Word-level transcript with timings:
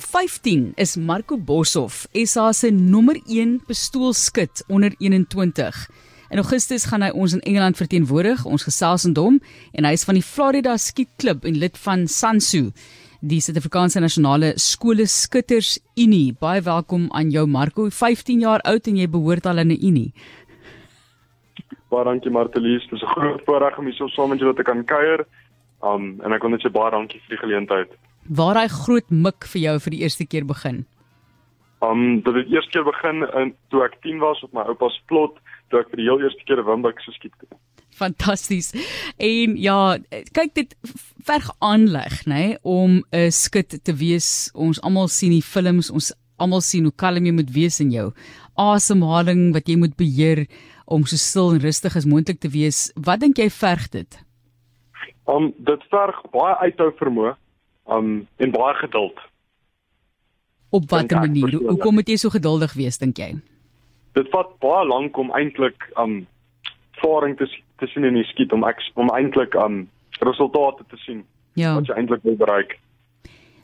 Op 0.00 0.06
15 0.06 0.72
is 0.74 0.96
Marco 0.96 1.36
Boshoff, 1.36 2.06
SA 2.12 2.52
se 2.52 2.70
nommer 2.70 3.20
1 3.26 3.60
pistoolskut 3.66 4.64
onder 4.68 4.94
21. 4.98 5.76
In 6.30 6.40
Augustus 6.40 6.86
gaan 6.88 7.04
hy 7.04 7.10
ons 7.12 7.34
in 7.36 7.42
Engeland 7.44 7.76
verteenwoordig. 7.76 8.46
Ons 8.48 8.64
gesels 8.64 9.04
met 9.04 9.20
hom 9.20 9.36
en 9.76 9.84
hy 9.84 9.92
is 9.92 10.06
van 10.08 10.16
die 10.16 10.24
Florida 10.24 10.78
Skietklub 10.80 11.44
en 11.44 11.60
lid 11.60 11.76
van 11.84 12.08
SANSU, 12.08 12.70
die 13.20 13.42
Suid-Afrikaanse 13.44 14.00
Nasionale 14.00 14.54
Skole 14.56 15.04
Skutters 15.04 15.76
Unie. 16.00 16.32
Baie 16.32 16.64
welkom 16.64 17.10
aan 17.12 17.28
jou 17.36 17.44
Marco, 17.44 17.90
15 17.92 18.40
jaar 18.40 18.64
oud 18.72 18.88
en 18.88 19.04
jy 19.04 19.08
behoort 19.18 19.52
al 19.52 19.60
in 19.66 19.76
'n 19.76 19.84
unie. 19.84 20.14
Baie 21.92 22.04
dankie 22.08 22.32
Martelies, 22.32 22.88
dit 22.88 22.96
is 22.96 23.04
'n 23.04 23.12
groot 23.20 23.44
voorreg 23.44 23.76
om 23.78 23.84
hier 23.84 23.94
so 24.00 24.08
saam 24.08 24.30
met 24.30 24.40
julle 24.40 24.54
te 24.54 24.64
kan 24.64 24.82
kuier. 24.84 25.26
Um 25.82 26.20
en 26.24 26.32
ek 26.32 26.42
wil 26.42 26.50
net 26.50 26.64
sê 26.64 26.72
baie 26.72 26.90
dankie 26.90 27.20
vir 27.20 27.36
die 27.36 27.44
geleentheid. 27.46 27.90
Waar 28.28 28.56
hy 28.60 28.68
groot 28.68 29.10
mik 29.10 29.46
vir 29.52 29.60
jou 29.60 29.76
vir 29.86 29.90
die 29.90 30.02
eerste 30.02 30.26
keer 30.26 30.44
begin? 30.44 30.84
Um 31.80 32.20
dit 32.20 32.34
het 32.34 32.52
eers 32.52 32.68
keer 32.68 32.84
begin 32.84 33.24
in 33.40 33.54
toe 33.70 33.84
ek 33.84 34.00
10 34.04 34.20
was 34.20 34.42
op 34.44 34.52
my 34.52 34.66
oupa 34.68 34.88
se 34.92 35.00
plot, 35.08 35.38
toe 35.70 35.80
ek 35.80 35.90
vir 35.90 36.02
die 36.02 36.08
heel 36.08 36.20
eerste 36.20 36.44
keer 36.44 36.60
'n 36.60 36.66
wimbuck 36.66 37.00
geskiet 37.00 37.32
het. 37.40 37.56
Fantasties. 37.90 38.72
En 39.18 39.56
ja, 39.56 39.98
kyk 40.32 40.54
dit 40.54 40.76
verg 41.24 41.50
aanleg, 41.60 42.24
nê, 42.26 42.34
nee, 42.34 42.58
om 42.62 43.02
'n 43.12 43.30
skut 43.30 43.84
te 43.84 43.92
wees. 43.92 44.50
Ons 44.54 44.80
almal 44.80 45.08
sien 45.08 45.30
die 45.30 45.42
films, 45.42 45.90
ons 45.90 46.12
almal 46.38 46.60
sien 46.60 46.84
hoe 46.84 46.92
kalm 46.96 47.26
jy 47.26 47.32
moet 47.32 47.52
wees 47.52 47.80
in 47.80 47.90
jou 47.90 48.12
asemhaling 48.60 49.52
wat 49.54 49.68
jy 49.68 49.76
moet 49.80 49.96
beheer 49.96 50.44
om 50.90 51.06
so 51.06 51.16
stil 51.20 51.54
en 51.54 51.62
rustig 51.62 51.96
as 51.96 52.08
moontlik 52.08 52.40
te 52.42 52.50
wees. 52.52 52.88
Wat 52.96 53.22
dink 53.22 53.38
jy 53.38 53.48
verg 53.54 53.88
dit? 53.94 54.18
Um 55.30 55.52
dit 55.58 55.84
verg 55.92 56.18
baie 56.34 56.56
uithou 56.66 56.90
vermoë, 56.98 57.36
um 57.88 58.26
en 58.36 58.50
baie 58.50 58.74
geduld. 58.74 59.18
Op 60.70 60.90
watter 60.90 61.18
manier? 61.18 61.54
Hoekom 61.54 61.94
moet 61.94 62.08
jy 62.08 62.16
so 62.16 62.30
geduldig 62.30 62.72
wees 62.72 62.98
dink 62.98 63.18
jy? 63.18 63.34
Dit 64.14 64.28
vat 64.30 64.52
baie 64.58 64.86
lank 64.86 65.16
om 65.18 65.32
eintlik 65.34 65.88
um 65.96 66.26
ervaring 67.00 67.36
te 67.38 67.48
te 67.80 67.86
sien 67.86 68.04
in 68.04 68.14
die 68.14 68.26
skiet 68.28 68.52
om 68.52 68.64
ek 68.68 68.82
om 68.94 69.08
eintlik 69.16 69.54
um 69.56 69.88
resultate 70.20 70.84
te 70.90 70.98
sien 71.06 71.24
ja. 71.56 71.74
wat 71.74 71.88
jy 71.88 71.96
eintlik 71.96 72.22
wil 72.28 72.36
bereik. 72.36 72.76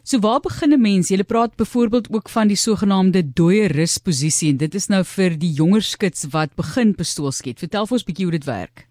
So 0.07 0.19
waar 0.23 0.41
begin 0.41 0.73
'n 0.73 0.81
mens? 0.81 1.09
Jy 1.09 1.23
praat 1.23 1.57
byvoorbeeld 1.57 2.09
ook 2.15 2.29
van 2.29 2.49
die 2.49 2.57
sogenaamde 2.57 3.33
dooie 3.33 3.67
rusposisie 3.69 4.51
en 4.51 4.57
dit 4.57 4.75
is 4.75 4.87
nou 4.89 5.05
vir 5.05 5.37
die 5.39 5.53
jonger 5.53 5.83
skuts 5.83 6.27
wat 6.31 6.55
begin 6.55 6.95
pistool 6.95 7.33
skiet. 7.33 7.59
Vertel 7.59 7.87
vir 7.87 7.93
ons 7.93 8.05
bietjie 8.05 8.25
hoe 8.25 8.39
dit 8.39 8.45
werk. 8.45 8.87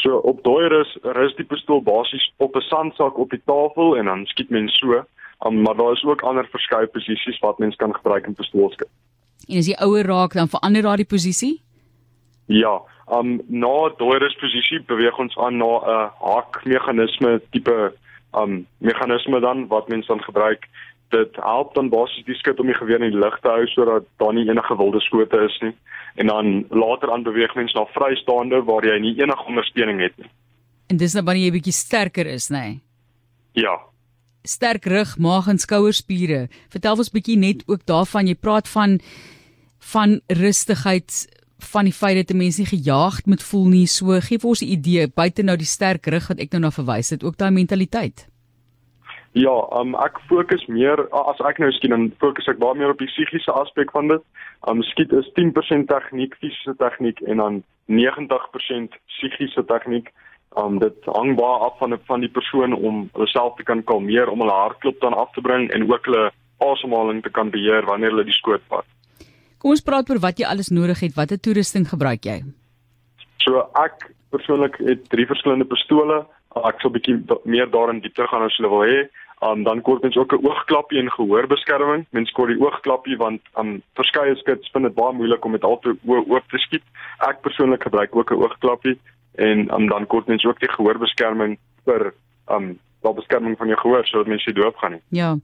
So 0.00 0.16
op 0.16 0.42
dooie 0.44 0.68
rus 0.72 0.92
rus 1.02 1.34
die 1.36 1.44
pistool 1.44 1.82
basies 1.84 2.32
op 2.36 2.56
'n 2.56 2.68
sandsak 2.68 3.18
op 3.18 3.30
die 3.30 3.42
tafel 3.44 3.96
en 3.96 4.04
dan 4.04 4.26
skiet 4.26 4.50
mens 4.50 4.78
so. 4.78 5.04
Um, 5.46 5.62
maar 5.62 5.76
daar 5.76 5.92
is 5.92 6.04
ook 6.04 6.22
ander 6.22 6.48
verskeie 6.50 6.86
posisies 6.86 7.38
wat 7.38 7.58
mens 7.58 7.76
kan 7.76 7.94
gebruik 7.94 8.26
in 8.26 8.34
pistoolskiet. 8.34 8.88
En 9.48 9.56
as 9.58 9.66
jy 9.66 9.76
ouer 9.80 10.06
raak, 10.06 10.32
dan 10.32 10.48
verander 10.48 10.82
daardie 10.82 11.06
posisie? 11.06 11.62
Ja, 12.46 12.80
um 13.12 13.40
na 13.48 13.90
dooierus 13.96 14.36
posisie 14.40 14.82
beweeg 14.86 15.18
ons 15.18 15.38
aan 15.38 15.56
na 15.56 15.72
'n 15.78 15.88
uh, 15.88 16.08
haakmeganisme 16.20 17.40
tipe 17.50 17.92
um 18.32 18.66
meganisme 18.78 19.40
dan 19.40 19.66
wat 19.66 19.88
mens 19.88 20.06
dan 20.06 20.22
gebruik. 20.22 20.68
Dit 21.10 21.36
help 21.42 21.74
dan 21.74 21.90
basies 21.90 22.24
die 22.24 22.38
skut 22.38 22.60
om 22.60 22.66
die 22.66 22.78
geweer 22.78 23.02
in 23.02 23.10
die 23.10 23.18
lug 23.18 23.38
te 23.40 23.48
hou 23.48 23.66
sodat 23.66 24.06
daar 24.22 24.34
nie 24.34 24.48
enige 24.48 24.76
wilde 24.76 25.00
skote 25.00 25.44
is 25.46 25.58
nie. 25.60 25.74
En 26.16 26.26
dan 26.26 26.64
later 26.70 27.12
aan 27.12 27.22
beweeg 27.22 27.54
mens 27.54 27.74
na 27.74 27.84
vrystaande 27.94 28.62
waar 28.64 28.86
jy 28.86 28.98
nie 28.98 29.16
enige 29.18 29.46
ondersteuning 29.46 30.00
het 30.00 30.16
nie. 30.18 30.30
En 30.90 30.96
dis 30.96 31.14
nou 31.14 31.24
wanneer 31.24 31.50
jy 31.50 31.56
bietjie 31.58 31.74
sterker 31.74 32.26
is, 32.26 32.50
nê? 32.50 32.58
Nee? 32.58 32.80
Ja, 33.52 33.76
sterk 34.42 34.84
rug, 34.84 35.18
maag 35.18 35.48
en 35.48 35.58
skouerspiere. 35.58 36.48
Vertel 36.72 37.02
ons 37.02 37.12
bietjie 37.12 37.38
net 37.38 37.64
ook 37.68 37.84
daarvan. 37.88 38.30
Jy 38.30 38.38
praat 38.38 38.68
van 38.68 38.98
van 39.90 40.18
rustigheid 40.28 41.26
van 41.72 41.84
die 41.88 41.92
feit 41.92 42.16
dat 42.16 42.30
'n 42.30 42.36
mens 42.36 42.56
nie 42.58 42.66
gejaagd 42.66 43.26
moet 43.26 43.42
voel 43.42 43.68
nie. 43.68 43.86
So 43.86 44.20
gee 44.20 44.38
vir 44.38 44.48
ons 44.48 44.62
'n 44.62 44.72
idee 44.72 45.08
buite 45.08 45.42
nou 45.42 45.56
die 45.56 45.66
sterk 45.66 46.06
rug 46.06 46.28
wat 46.28 46.38
ek 46.38 46.52
nou 46.52 46.60
na 46.60 46.70
verwys 46.70 47.10
het, 47.10 47.24
ook 47.24 47.36
daai 47.36 47.50
mentaliteit. 47.50 48.29
Ja, 49.38 49.52
um, 49.78 49.92
ek 49.94 50.18
fokus 50.26 50.64
meer 50.66 51.04
as 51.14 51.38
ek 51.46 51.60
nou 51.62 51.68
skiet 51.70 51.92
dan 51.92 52.08
fokus 52.18 52.48
ek 52.50 52.58
baie 52.58 52.74
meer 52.74 52.90
op 52.90 52.98
die 52.98 53.06
psigiese 53.12 53.52
aspek 53.54 53.92
van 53.94 54.10
dit. 54.10 54.24
Um 54.66 54.82
skiet 54.82 55.12
is 55.14 55.28
10% 55.36 55.86
tegniek, 55.86 56.34
fisiese 56.42 56.74
tegniek 56.80 57.22
en 57.30 57.38
dan 57.38 57.60
90% 57.86 58.98
psigiese 59.12 59.62
tegniek. 59.70 60.10
Um 60.58 60.80
dit 60.82 61.06
hang 61.06 61.36
baie 61.38 61.62
af 61.68 61.78
van 61.78 61.94
van 62.10 62.26
die 62.26 62.32
persoon 62.32 62.74
om 62.74 63.04
hulself 63.14 63.54
te 63.54 63.66
kan 63.68 63.84
kalmeer, 63.86 64.32
om 64.32 64.42
hulle 64.42 64.56
hartklop 64.64 64.98
dan 65.00 65.14
af 65.14 65.30
te 65.36 65.46
bring 65.46 65.70
en 65.70 65.86
ook 65.86 66.10
hulle 66.10 66.32
asemhaling 66.66 67.22
te 67.22 67.30
kan 67.30 67.54
beheer 67.54 67.86
wanneer 67.86 68.10
hulle 68.10 68.26
die 68.26 68.36
skoot 68.36 68.66
vat. 68.68 68.88
Kom 69.62 69.76
ons 69.76 69.84
praat 69.84 70.10
oor 70.10 70.18
wat 70.18 70.42
jy 70.42 70.50
alles 70.50 70.72
nodig 70.74 71.06
het. 71.06 71.14
Watter 71.14 71.38
toerusting 71.38 71.86
gebruik 71.86 72.26
jy? 72.26 72.40
So 73.46 73.62
ek 73.78 74.10
persoonlik 74.34 74.78
het 74.82 75.06
drie 75.14 75.26
verskillende 75.30 75.70
pistole. 75.70 76.24
Ek 76.66 76.82
sal 76.82 76.90
bietjie 76.90 77.20
meer 77.46 77.70
daarin 77.70 78.02
dieper 78.02 78.26
gaan 78.26 78.42
as 78.42 78.56
jy 78.58 78.66
wil 78.66 78.82
hê. 78.88 79.04
Um, 79.40 79.62
dan 79.64 79.80
kort 79.80 80.02
mens 80.02 80.16
ook 80.16 80.32
'n 80.32 80.46
oogklapie 80.46 80.98
en 80.98 81.10
gehoorbeskerming. 81.10 82.06
Mens 82.10 82.30
kort 82.30 82.48
die 82.48 82.60
oogklapie 82.60 83.16
want 83.16 83.40
um 83.56 83.82
verskeie 83.94 84.36
skuts 84.36 84.70
vind 84.70 84.84
dit 84.84 84.94
baie 84.94 85.14
moeilik 85.14 85.44
om 85.44 85.50
met 85.50 85.64
al 85.64 85.78
te 85.78 85.96
oop 86.04 86.44
te 86.48 86.58
skiet. 86.58 86.82
Ek 87.18 87.40
persoonlik 87.40 87.82
gebruik 87.82 88.16
ook 88.16 88.30
'n 88.30 88.42
oogklapie 88.42 88.98
en 89.34 89.74
um, 89.74 89.88
dan 89.88 90.06
kort 90.06 90.26
mens 90.26 90.44
ook 90.44 90.60
die 90.60 90.68
gehoorbeskerming 90.68 91.58
vir 91.84 92.14
um 92.50 92.78
wel 93.00 93.14
beskerming 93.14 93.56
van 93.56 93.66
jou 93.66 93.78
gehoor 93.80 94.06
sodat 94.06 94.26
mense 94.26 94.50
nie 94.50 94.62
doop 94.62 94.76
gaan 94.76 94.90
nie. 94.90 95.02
Ja. 95.08 95.36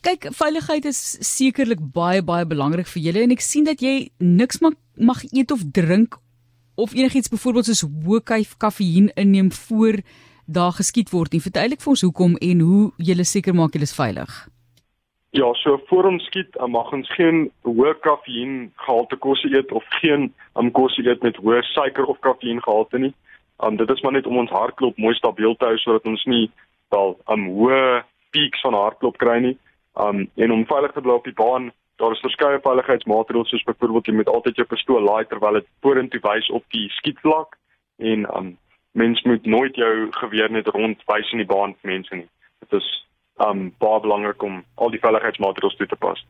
Kyk, 0.00 0.28
veiligheid 0.34 0.84
is 0.84 1.16
sekerlik 1.36 1.78
baie 1.80 2.22
baie 2.22 2.46
belangrik 2.46 2.86
vir 2.86 3.02
julle 3.02 3.22
en 3.22 3.30
ek 3.30 3.40
sien 3.40 3.64
dat 3.64 3.80
jy 3.80 4.10
niks 4.18 4.58
mag 4.60 4.74
mag 4.94 5.22
eet 5.30 5.50
of 5.50 5.62
drink 5.72 6.18
of 6.74 6.94
enigiets 6.94 7.30
byvoorbeeld 7.30 7.70
soos 7.70 7.84
hoë 7.86 8.22
kafeïen 8.58 9.12
inneem 9.14 9.52
voor 9.52 10.02
daar 10.48 10.72
geskiet 10.72 11.10
word 11.12 11.32
nie. 11.32 11.44
Verduidelik 11.44 11.82
vir 11.84 11.92
ons 11.94 12.04
hoekom 12.06 12.36
en 12.40 12.60
hoe 12.64 12.84
jy 12.98 13.24
seker 13.24 13.54
maak 13.54 13.76
jy 13.76 13.84
is 13.84 13.94
veilig. 13.96 14.32
Ja, 15.36 15.52
so 15.60 15.76
voor 15.90 16.08
ons 16.08 16.24
skiet, 16.24 16.56
mag 16.72 16.92
ons 16.92 17.08
geen 17.12 17.50
hoë 17.68 17.94
kafeïen 18.00 18.70
gehalte 18.80 19.16
kos 19.20 19.44
eet 19.44 19.72
of 19.76 19.84
geen 20.00 20.30
um, 20.56 20.70
kos 20.72 20.96
eet 20.98 21.22
met 21.22 21.36
hoë 21.36 21.60
suiker 21.74 22.08
of 22.08 22.20
kafeïen 22.24 22.62
gehalte 22.64 22.98
nie. 22.98 23.12
Um, 23.60 23.76
dit 23.76 23.90
is 23.90 24.00
maar 24.02 24.16
net 24.16 24.26
om 24.26 24.38
ons 24.40 24.50
hartklop 24.50 24.96
mooi 24.96 25.14
stabiel 25.18 25.56
te 25.56 25.68
hou 25.68 25.76
sodat 25.82 26.06
ons 26.08 26.24
nie 26.24 26.48
wel 26.94 27.12
'n 27.28 27.32
um, 27.32 27.44
hoë 27.58 28.04
pieks 28.32 28.60
van 28.64 28.74
hartklop 28.74 29.18
kry 29.18 29.38
nie. 29.40 29.56
Um 30.00 30.28
en 30.36 30.52
om 30.52 30.64
veilig 30.66 30.92
te 30.92 31.00
bly 31.00 31.12
op 31.18 31.24
die 31.24 31.36
baan, 31.36 31.72
daar 31.98 32.14
is 32.14 32.24
verskeie 32.24 32.60
veiligheidsmaatreëls 32.62 33.50
soos 33.50 33.64
byvoorbeeld 33.66 34.06
jy 34.06 34.14
moet 34.14 34.32
altyd 34.32 34.56
jou 34.56 34.66
pistool 34.66 35.02
laai 35.02 35.24
terwyl 35.26 35.58
dit 35.58 35.66
vorentoe 35.82 36.20
wys 36.22 36.50
op 36.54 36.64
die 36.74 36.86
skietvlak 37.00 37.58
en 37.98 38.26
um 38.38 38.56
mens 38.98 39.22
moet 39.22 39.46
nooit 39.46 39.76
jou 39.78 39.92
geweer 40.20 40.50
net 40.50 40.66
rondwys 40.74 41.32
in 41.32 41.42
die 41.42 41.48
baan 41.48 41.74
vir 41.78 41.92
mense 41.92 42.18
nie. 42.18 42.28
Dit 42.64 42.80
is 42.80 42.88
um 43.46 43.68
baie 43.78 44.02
belangrik 44.02 44.42
om 44.42 44.62
al 44.82 44.90
die 44.94 45.00
veiligheidsmaatreëls 45.02 45.76
toe 45.78 45.86
te 45.86 45.98
pas. 46.02 46.20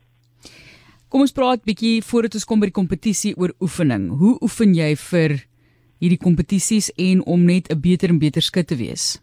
Kom 1.09 1.25
ons 1.25 1.33
praat 1.33 1.63
bietjie 1.65 2.03
voordat 2.05 2.35
ons 2.37 2.45
kom 2.45 2.61
by 2.61 2.69
die 2.69 2.79
kompetisie 2.79 3.33
oor 3.41 3.55
oefening. 3.65 4.11
Hoe 4.19 4.35
oefen 4.45 4.75
jy 4.77 4.91
vir 5.09 5.39
hierdie 5.99 6.21
kompetisies 6.21 6.91
en 7.01 7.23
om 7.25 7.45
net 7.45 7.71
'n 7.73 7.81
beter 7.81 8.13
en 8.13 8.19
beter 8.19 8.45
skut 8.45 8.67
te 8.67 8.77
wees? 8.77 9.17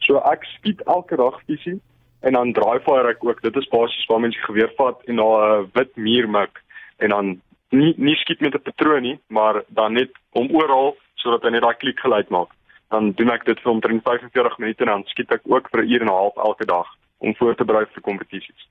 So 0.00 0.18
ek 0.18 0.44
skiet 0.58 0.82
elke 0.86 1.16
dag 1.16 1.38
visie 1.46 1.80
en 2.26 2.32
dan 2.32 2.52
draai 2.52 2.80
fire 2.80 3.10
ek 3.10 3.24
ook. 3.24 3.42
Dit 3.42 3.56
is 3.56 3.68
basies 3.70 4.06
waar 4.08 4.20
mense 4.20 4.38
geweer 4.46 4.72
vat 4.76 4.98
en 5.06 5.14
na 5.14 5.28
'n 5.62 5.70
wit 5.74 5.96
muur 5.96 6.26
mik 6.28 6.58
en 6.98 7.10
dan 7.10 7.40
nie 7.70 7.94
nie 7.96 8.16
skiet 8.16 8.40
met 8.40 8.54
'n 8.54 8.62
patroon 8.62 9.02
nie, 9.02 9.18
maar 9.28 9.62
dan 9.68 9.92
net 9.92 10.10
om 10.32 10.50
oral 10.50 10.96
sodat 11.22 11.42
hy 11.42 11.50
net 11.54 11.62
daai 11.62 11.76
klik 11.76 12.00
geluid 12.00 12.30
maak. 12.30 12.54
Dan 12.90 13.12
doen 13.12 13.30
ek 13.30 13.44
dit 13.44 13.60
vir 13.60 13.72
omtrent 13.72 14.02
45 14.02 14.58
minute 14.58 14.84
en 14.84 14.92
dan 14.94 15.04
skiet 15.12 15.32
ek 15.32 15.44
ook 15.44 15.68
vir 15.70 15.82
'n 15.82 15.90
uur 15.92 16.02
en 16.02 16.08
'n 16.08 16.18
half 16.20 16.36
elke 16.36 16.64
dag 16.64 16.88
om 17.18 17.34
voor 17.36 17.54
te 17.54 17.64
berei 17.64 17.84
vir 17.86 18.02
kompetisies. 18.02 18.68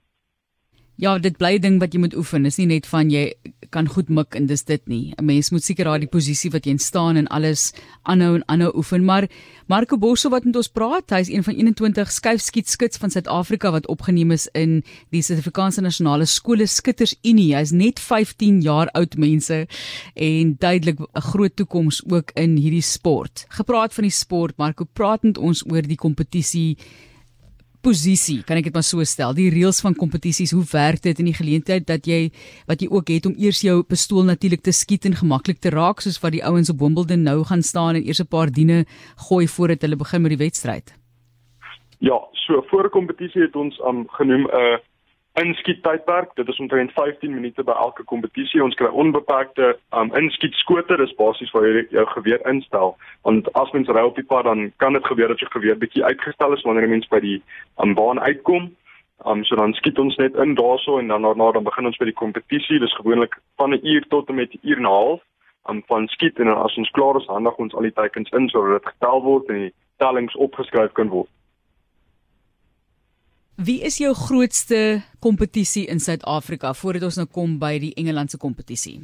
Ja, 0.98 1.20
dit 1.22 1.36
bly 1.38 1.60
ding 1.62 1.76
wat 1.78 1.94
jy 1.94 2.00
moet 2.02 2.16
oefen. 2.18 2.48
Is 2.50 2.56
nie 2.58 2.66
net 2.72 2.88
van 2.90 3.12
jy 3.14 3.28
kan 3.70 3.86
goed 3.86 4.08
mik 4.10 4.34
en 4.34 4.48
dis 4.50 4.64
dit 4.66 4.82
nie. 4.90 5.14
'n 5.14 5.26
Mens 5.26 5.52
moet 5.52 5.64
seker 5.64 5.86
daai 5.86 6.08
posisie 6.08 6.50
wat 6.50 6.66
jy 6.66 6.72
in 6.72 6.80
staan 6.80 7.18
en 7.18 7.28
alles 7.28 7.72
aanhou 8.04 8.36
en 8.36 8.44
aanhou 8.48 8.72
oefen. 8.76 9.06
Maar 9.06 9.30
Marco 9.68 9.98
Bosso 9.98 10.30
wat 10.30 10.46
met 10.46 10.56
ons 10.56 10.68
praat, 10.68 11.10
hy 11.12 11.20
is 11.20 11.30
een 11.30 11.44
van 11.44 11.54
21 11.54 12.12
skuifskietskuts 12.12 12.98
van 12.98 13.10
Suid-Afrika 13.12 13.72
wat 13.72 13.88
opgeneem 13.88 14.32
is 14.32 14.48
in 14.54 14.84
die 15.12 15.22
Suid-Afrikaanse 15.22 15.82
Nasionale 15.82 16.26
Skole 16.26 16.66
Skutters 16.66 17.16
Unie. 17.22 17.54
Hy 17.54 17.62
is 17.62 17.72
net 17.72 18.00
15 18.00 18.62
jaar 18.62 18.90
oud 18.94 19.18
mense 19.18 19.68
en 20.16 20.56
duidelik 20.58 21.00
'n 21.00 21.22
groot 21.22 21.56
toekoms 21.56 22.02
ook 22.10 22.32
in 22.34 22.58
hierdie 22.58 22.82
sport. 22.82 23.46
Gepraat 23.50 23.94
van 23.94 24.04
die 24.04 24.12
sport, 24.12 24.58
Marco, 24.58 24.86
praat 24.86 25.24
met 25.24 25.38
ons 25.38 25.64
oor 25.70 25.82
die 25.82 25.96
kompetisie 25.96 26.78
posisie, 27.88 28.42
kan 28.48 28.60
ek 28.60 28.68
dit 28.68 28.76
maar 28.76 28.86
so 28.86 29.04
stel. 29.08 29.34
Die 29.38 29.48
reëls 29.54 29.80
van 29.86 29.96
kompetisies, 29.96 30.54
hoe 30.56 30.66
werk 30.74 31.04
dit 31.06 31.20
in 31.24 31.30
die 31.30 31.38
geleentheid 31.38 31.88
dat 31.88 32.08
jy 32.10 32.28
wat 32.70 32.84
jy 32.84 32.90
ook 32.92 33.12
het 33.14 33.30
om 33.30 33.36
eers 33.40 33.62
jou 33.64 33.80
pistool 33.88 34.28
natuurlik 34.28 34.64
te 34.66 34.76
skiet 34.76 35.08
en 35.08 35.16
gemaklik 35.22 35.62
te 35.64 35.72
raak 35.74 36.04
soos 36.04 36.20
wat 36.24 36.36
die 36.36 36.44
ouens 36.44 36.72
op 36.74 36.82
Wimbledon 36.84 37.24
nou 37.24 37.40
gaan 37.48 37.64
staan 37.64 37.96
en 37.96 38.04
eers 38.04 38.22
'n 38.22 38.28
paar 38.28 38.52
diene 38.52 38.86
gooi 39.30 39.48
voordat 39.48 39.82
hulle 39.82 39.96
begin 39.96 40.22
met 40.22 40.36
die 40.36 40.44
wedstryd. 40.46 40.94
Ja, 42.00 42.20
so 42.34 42.62
voor 42.70 42.86
'n 42.86 42.90
kompetisie 42.90 43.42
het 43.42 43.56
ons 43.56 43.80
um, 43.80 44.06
genoem 44.10 44.46
'n 44.46 44.56
uh, 44.56 44.78
inskiet 45.38 45.84
tydperk. 45.84 46.36
Dit 46.36 46.48
is 46.48 46.60
omtrent 46.60 46.92
15 46.92 47.34
minute 47.34 47.64
by 47.64 47.72
elke 47.72 48.04
kompetisie. 48.04 48.64
Ons 48.64 48.76
kry 48.80 48.90
onbeperkte 48.90 49.76
um 49.98 50.10
inskiet 50.18 50.56
skote. 50.58 50.98
Dis 50.98 51.14
basies 51.20 51.52
waar 51.54 51.68
jy 51.68 51.86
jou 51.94 52.06
geweer 52.14 52.42
instel. 52.50 52.96
Want 53.28 53.52
as 53.60 53.72
mens 53.76 53.92
ry 53.94 54.04
op 54.08 54.18
die 54.18 54.26
pad 54.26 54.48
dan 54.50 54.72
kan 54.84 54.98
dit 54.98 55.06
gebeur 55.06 55.34
dat 55.34 55.44
jou 55.44 55.52
geweer 55.54 55.78
bietjie 55.78 56.06
uitgestel 56.06 56.58
is 56.58 56.66
wanneer 56.66 56.88
'n 56.88 56.96
mens 56.96 57.08
by 57.14 57.20
die 57.20 57.42
um 57.84 57.94
baan 57.94 58.20
uitkom. 58.20 58.76
Um 59.26 59.44
so 59.44 59.56
dan 59.56 59.74
skiet 59.74 60.00
ons 60.00 60.16
net 60.18 60.36
in 60.36 60.56
daarso 60.56 60.98
en 60.98 61.08
dan 61.08 61.22
daarna 61.22 61.52
dan 61.52 61.64
begin 61.64 61.86
ons 61.86 61.98
by 61.98 62.06
die 62.06 62.22
kompetisie. 62.24 62.80
Dis 62.80 62.96
gewoonlik 62.96 63.38
van 63.58 63.74
'n 63.74 63.86
uur 63.86 64.04
tot 64.10 64.30
en 64.30 64.36
met 64.36 64.54
'n 64.54 64.60
uur 64.62 64.78
en 64.78 64.84
'n 64.84 64.96
half 64.98 65.22
um 65.70 65.84
van 65.88 66.08
skiet 66.08 66.40
en 66.40 66.48
as 66.48 66.78
ons 66.78 66.92
klaar 66.92 67.16
is, 67.16 67.26
handig 67.26 67.58
ons 67.58 67.74
al 67.74 67.82
die 67.82 67.94
teikens 67.94 68.30
in 68.30 68.50
sodat 68.50 68.82
dit 68.82 68.94
getel 68.94 69.24
word 69.24 69.50
en 69.50 69.56
die 69.56 69.74
tellings 69.98 70.36
opgeskryf 70.36 70.92
kan 70.92 71.10
word. 71.10 71.30
Wie 73.58 73.80
is 73.82 73.96
jou 73.98 74.12
grootste 74.14 75.02
kompetisie 75.20 75.88
in 75.90 76.00
Suid-Afrika 76.00 76.76
voordat 76.78 77.08
ons 77.08 77.16
nou 77.18 77.26
kom 77.26 77.56
by 77.58 77.80
die 77.82 77.94
Engelandse 77.98 78.38
kompetisie? 78.38 79.00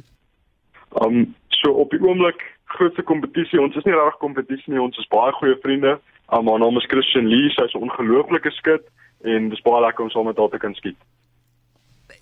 Um 1.02 1.34
so 1.58 1.72
op 1.82 1.90
die 1.90 1.98
oomblik 1.98 2.38
grootste 2.76 3.02
kompetisie, 3.02 3.58
ons 3.58 3.74
is 3.74 3.86
nie 3.86 3.96
regtig 3.96 4.20
kompetisie 4.22 4.70
nie, 4.70 4.82
ons 4.82 4.98
is 5.02 5.10
baie 5.10 5.34
goeie 5.40 5.56
vriende. 5.64 5.96
Um 6.30 6.46
haar 6.52 6.62
naam 6.62 6.78
is 6.78 6.86
Christian 6.92 7.26
Lee, 7.32 7.50
sy's 7.56 7.74
'n 7.74 7.82
ongelooflike 7.82 8.50
skut 8.54 8.86
en 9.24 9.50
dis 9.50 9.64
baie 9.66 9.82
lekker 9.82 10.04
om 10.04 10.10
saam 10.10 10.30
met 10.30 10.38
haar 10.38 10.50
te 10.54 10.62
kan 10.62 10.74
skiet. 10.74 10.96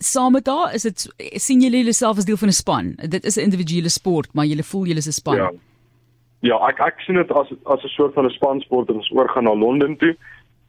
Saam 0.01 0.33
met 0.33 0.47
haar 0.47 0.75
is 0.75 0.89
dit 0.89 1.09
sien 1.37 1.61
julle 1.61 1.85
julleself 1.85 2.17
as 2.17 2.25
deel 2.25 2.41
van 2.41 2.49
'n 2.49 2.61
span. 2.65 2.95
Dit 2.97 3.25
is 3.25 3.37
'n 3.37 3.45
individuele 3.45 3.91
sport, 3.91 4.33
maar 4.33 4.47
julle 4.47 4.65
voel 4.65 4.87
julle 4.87 5.05
is 5.05 5.09
'n 5.09 5.21
span. 5.21 5.37
Ja. 5.37 5.51
Ja, 6.41 6.57
ek 6.69 6.81
ek 6.81 7.01
sien 7.01 7.15
dit 7.15 7.31
as 7.31 7.53
as 7.67 7.85
'n 7.85 7.89
soort 7.89 8.15
van 8.15 8.25
'n 8.25 8.31
spansport 8.31 8.89
en 8.89 8.95
ons 8.95 9.13
oorgaan 9.13 9.45
na 9.45 9.55
Londen 9.55 9.97
toe 9.97 10.17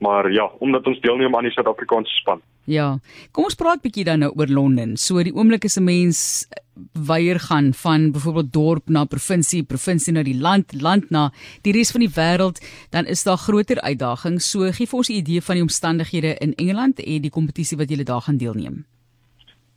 maar 0.04 0.32
ja, 0.32 0.50
omdat 0.60 0.88
ons 0.88 1.00
deelneem 1.02 1.36
aan 1.36 1.48
die 1.48 1.56
Suid-Afrikaanse 1.56 2.20
span. 2.20 2.44
Ja. 2.70 3.00
Kom 3.36 3.48
ons 3.50 3.58
praat 3.60 3.82
bietjie 3.84 4.06
dan 4.08 4.24
nou 4.24 4.32
oor 4.40 4.52
Londen. 4.52 4.96
So 5.00 5.24
die 5.24 5.34
oomblik 5.36 5.66
is 5.68 5.80
'n 5.80 5.84
mens 5.84 6.48
weier 6.94 7.40
gaan 7.40 7.74
van 7.74 8.12
byvoorbeeld 8.12 8.54
dorp 8.54 8.90
na 8.90 9.06
provinsie, 9.06 9.64
provinsie 9.64 10.14
na 10.14 10.24
die 10.24 10.38
land, 10.38 10.82
land 10.82 11.10
na 11.10 11.32
die 11.62 11.74
res 11.74 11.92
van 11.92 12.02
die 12.02 12.14
wêreld, 12.16 12.62
dan 12.90 13.06
is 13.06 13.24
daar 13.24 13.38
groter 13.38 13.82
uitdagings. 13.82 14.50
So 14.50 14.72
gee 14.72 14.88
vir 14.88 14.98
ons 14.98 15.10
'n 15.10 15.14
idee 15.14 15.42
van 15.42 15.56
die 15.56 15.64
omstandighede 15.64 16.36
in 16.40 16.56
Engeland 16.56 17.00
en 17.00 17.22
die 17.22 17.30
kompetisie 17.32 17.78
wat 17.78 17.90
julle 17.90 18.04
daar 18.04 18.22
gaan 18.22 18.38
deelneem. 18.38 18.86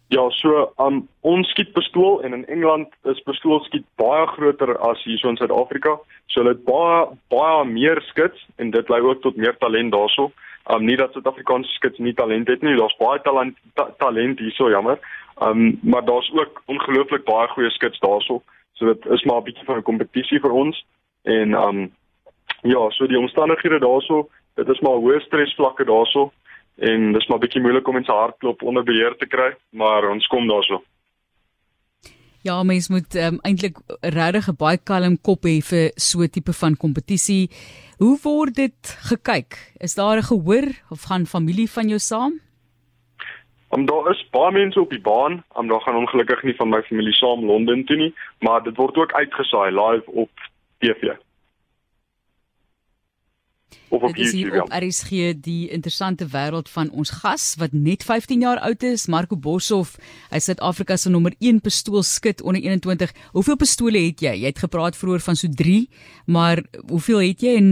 Ja, 0.09 0.31
so 0.31 0.73
um, 0.79 1.01
ons 1.27 1.49
skiet 1.51 1.73
pistool 1.75 2.21
en 2.23 2.33
in 2.33 2.45
Engeland 2.47 2.93
is 3.11 3.23
pistool 3.27 3.59
skiet 3.65 3.87
baie 3.99 4.27
groter 4.37 4.77
as 4.87 5.03
hier 5.03 5.19
so 5.19 5.33
in 5.33 5.39
Suid-Afrika. 5.41 5.97
So 6.31 6.43
hulle 6.43 6.53
het 6.55 6.63
baie 6.69 7.09
baie 7.33 7.65
meer 7.67 7.99
skits 8.13 8.45
en 8.63 8.71
dit 8.71 8.93
lei 8.93 9.01
ook 9.03 9.25
tot 9.25 9.37
meer 9.37 9.57
talent 9.59 9.91
daarso. 9.95 10.31
Um 10.71 10.87
nie 10.87 10.97
dat 11.01 11.13
Suid-Afrikaanse 11.13 11.75
skits 11.75 11.99
nie 11.99 12.15
talent 12.15 12.47
het 12.47 12.63
nie, 12.63 12.77
daar's 12.79 12.95
baie 13.03 13.19
talent 13.27 13.59
ta 13.75 13.89
talent 13.99 14.39
hierso, 14.39 14.71
jammer. 14.71 15.03
Um 15.43 15.81
maar 15.83 16.07
daar's 16.07 16.31
ook 16.39 16.63
ongelooflik 16.71 17.27
baie 17.27 17.51
goeie 17.57 17.75
skits 17.75 17.99
daarso. 17.99 18.43
So 18.79 18.87
dit 18.93 19.11
is 19.11 19.27
maar 19.27 19.43
'n 19.43 19.49
bietjie 19.51 19.67
van 19.67 19.79
'n 19.79 19.91
kompetisie 19.91 20.41
vir 20.41 20.53
ons 20.53 20.85
en 21.25 21.55
um 21.55 21.93
ja, 22.63 22.91
so 22.91 23.07
die 23.07 23.19
omstandighede 23.19 23.79
daarso, 23.79 24.29
dit 24.55 24.69
is 24.69 24.81
maar 24.81 25.03
hoë 25.03 25.21
stresvlakke 25.21 25.85
daarso 25.85 26.31
en 26.77 27.13
dis 27.13 27.27
maar 27.29 27.41
bietjie 27.41 27.63
moeilik 27.63 27.89
om 27.89 27.97
mense 27.97 28.13
hartklop 28.13 28.63
onder 28.63 28.85
beheer 28.85 29.17
te 29.17 29.27
kry, 29.27 29.55
maar 29.71 30.09
ons 30.11 30.27
kom 30.33 30.49
daarso. 30.49 30.83
Ja, 32.47 32.63
mens 32.63 32.89
moet 32.89 33.15
um, 33.19 33.39
eintlik 33.43 33.79
regtig 34.01 34.49
'n 34.49 34.57
baie 34.59 34.79
kalm 34.79 35.17
kop 35.19 35.45
hê 35.49 35.59
vir 35.71 35.91
so 35.97 36.23
'n 36.23 36.31
tipe 36.31 36.53
van 36.53 36.77
kompetisie. 36.77 37.51
Hoe 37.99 38.19
word 38.23 38.55
dit 38.55 38.97
gekyk? 39.11 39.57
Is 39.81 39.95
daar 39.95 40.19
'n 40.19 40.31
gehoor 40.31 40.67
of 40.91 41.09
gaan 41.09 41.27
familie 41.27 41.71
van 41.71 41.89
jou 41.89 41.99
saam? 41.99 42.41
Om 43.69 43.87
daar 43.87 44.11
is 44.11 44.29
baie 44.31 44.53
mense 44.53 44.81
op 44.81 44.91
die 44.91 45.01
baan, 45.01 45.45
om 45.55 45.69
daar 45.69 45.81
gaan 45.81 45.97
ongelukkig 45.97 46.43
nie 46.43 46.55
van 46.55 46.69
my 46.69 46.83
familie 46.83 47.15
saam 47.15 47.45
Londen 47.45 47.85
toe 47.85 47.97
nie, 47.97 48.15
maar 48.39 48.63
dit 48.63 48.77
word 48.77 48.97
ook 48.97 49.13
uitgesaai 49.13 49.71
live 49.71 50.11
op 50.11 50.31
TV 50.79 51.17
of 53.89 54.03
op 54.03 54.17
YouTube. 54.17 54.51
Dit 54.51 54.55
is 54.55 54.61
op 54.61 54.73
RSG 54.73 55.11
die 55.43 55.69
interessante 55.71 56.27
wêreld 56.33 56.69
van 56.71 56.91
ons 56.91 57.11
gas 57.23 57.55
wat 57.61 57.73
net 57.73 58.05
15 58.05 58.41
jaar 58.41 58.59
oud 58.59 58.83
is, 58.83 59.07
Marco 59.07 59.37
Boshoff. 59.37 59.97
Hy 60.31 60.41
is 60.41 60.49
Suid-Afrika 60.51 60.97
se 60.97 61.11
nommer 61.11 61.35
1 61.39 61.61
pistoolskut 61.61 62.43
onder 62.43 62.63
21. 62.63 63.13
Hoeveel 63.33 63.57
pistole 63.57 64.05
het 64.09 64.21
jy? 64.21 64.35
Jy 64.43 64.53
het 64.53 64.63
gepraat 64.65 64.99
vroeër 64.99 65.25
van 65.25 65.39
so 65.39 65.49
3, 65.49 65.89
maar 66.27 66.63
hoeveel 66.91 67.23
het 67.29 67.43
jy 67.43 67.57
en 67.61 67.69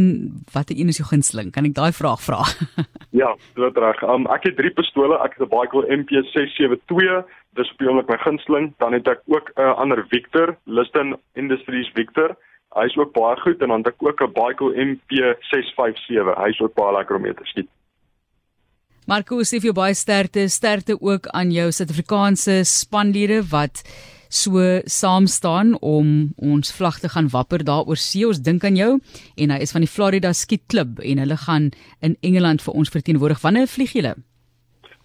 watter 0.52 0.78
een 0.78 0.88
is 0.88 1.00
jou 1.02 1.08
gunsteling? 1.08 1.52
Kan 1.54 1.68
ek 1.68 1.76
daai 1.76 1.92
vraag 1.92 2.22
vra? 2.22 2.42
ja, 3.22 3.34
dit 3.54 3.80
reg. 3.86 4.02
Um, 4.02 4.28
ek 4.34 4.50
het 4.50 4.58
3 4.60 4.74
pistole. 4.78 5.18
Ek 5.24 5.38
het 5.38 5.46
'n 5.46 5.50
Baikal 5.50 5.88
MP672 5.88 7.42
dis 7.54 7.70
op 7.70 7.78
die 7.78 7.88
oomblik 7.88 8.10
my 8.10 8.18
gunsteling 8.22 8.72
dan 8.82 8.96
het 8.96 9.08
ek 9.08 9.22
ook 9.30 9.50
'n 9.54 9.60
uh, 9.60 9.74
ander 9.78 10.04
Victor 10.10 10.56
Liston 10.64 11.16
Industries 11.34 11.90
Victor 11.94 12.36
Hy 12.74 12.88
is 12.90 12.96
ook 12.98 13.12
baie 13.14 13.36
goed 13.38 13.62
en 13.62 13.70
dan 13.70 13.84
het 13.84 13.94
ek 13.94 14.02
ook 14.02 14.20
'n 14.22 14.32
Baikal 14.32 14.74
MP657. 14.74 16.34
Hy 16.42 16.48
is 16.50 16.60
ook 16.60 16.74
baie 16.74 16.96
lekker 16.96 17.16
om 17.16 17.22
mee 17.22 17.34
te 17.34 17.44
skiet. 17.44 17.68
Marco, 19.06 19.36
sê 19.44 19.60
vir 19.60 19.68
jou 19.70 19.76
baie 19.76 19.94
sterkte, 19.94 20.48
sterkte 20.48 20.96
ook 21.00 21.26
aan 21.26 21.50
jou 21.52 21.70
Suid-Afrikaanse 21.70 22.64
spanlede 22.64 23.42
wat 23.50 23.82
so 24.28 24.80
saam 24.84 25.26
staan 25.26 25.76
om 25.80 26.32
ons 26.36 26.72
vlag 26.72 26.98
te 26.98 27.08
gaan 27.08 27.28
wapper 27.28 27.64
daar 27.64 27.84
oor 27.86 27.96
see. 27.96 28.26
Ons 28.26 28.40
dink 28.40 28.64
aan 28.64 28.76
jou 28.76 28.98
en 29.36 29.50
hy 29.50 29.58
is 29.60 29.72
van 29.72 29.84
die 29.84 29.90
Florida 29.90 30.32
Ski 30.32 30.58
Club 30.66 30.98
en 30.98 31.18
hulle 31.18 31.36
gaan 31.36 31.70
in 32.00 32.16
Engeland 32.22 32.62
vir 32.62 32.74
ons 32.74 32.88
verteenwoordig. 32.88 33.42
Wanneer 33.42 33.66
vlieg 33.66 33.92
julle? 33.92 34.14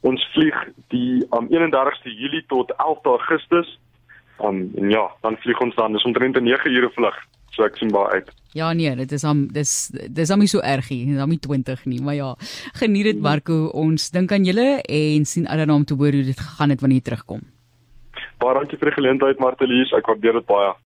Ons 0.01 0.23
vlieg 0.33 0.55
die 0.87 1.25
am 1.29 1.45
um, 1.45 1.51
31ste 1.51 2.09
Julie 2.09 2.45
tot 2.47 2.71
11 2.77 3.05
Augustus. 3.05 3.79
Um, 4.39 4.71
en 4.77 4.89
ja, 4.89 5.11
dan 5.21 5.37
vlieg 5.43 5.59
ons 5.59 5.75
dan. 5.75 5.93
Dis 5.93 6.07
omtrent 6.07 6.37
'n 6.37 6.43
9 6.43 6.71
ure 6.71 6.89
vlug 6.95 7.19
so 7.55 7.65
ek 7.65 7.79
sien 7.79 7.91
baie 7.93 8.19
uit. 8.19 8.31
Ja 8.57 8.71
nee, 8.73 8.95
dit 8.97 9.11
is 9.13 9.23
am 9.23 9.45
dis 9.53 9.91
dis 10.09 10.31
am 10.33 10.41
nie 10.41 10.49
so 10.49 10.61
erg 10.65 10.89
nie, 10.89 11.19
am 11.21 11.29
nie 11.29 11.39
20 11.39 11.85
nie, 11.85 12.01
maar 12.01 12.17
ja, 12.17 12.33
geniet 12.81 13.11
dit 13.11 13.21
Marco. 13.21 13.67
Ons 13.77 14.09
dink 14.15 14.31
aan 14.33 14.47
julle 14.47 14.81
en 14.81 15.25
sien 15.25 15.47
alreeds 15.47 15.75
om 15.75 15.85
te 15.85 15.97
hoor 15.99 16.17
hoe 16.17 16.25
dit 16.31 16.39
gegaan 16.39 16.73
het 16.73 16.81
wanneer 16.81 17.03
jy 17.03 17.07
terugkom. 17.11 17.45
Baie 18.39 18.55
dankie 18.55 18.79
vir 18.79 18.89
die 18.89 18.97
geleentheid 18.97 19.41
Martelies, 19.43 19.93
ek 19.93 20.07
waardeer 20.09 20.39
dit 20.39 20.47
baie. 20.49 20.73